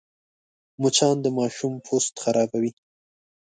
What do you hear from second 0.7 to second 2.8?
مچان د ماشوم پوست خرابوي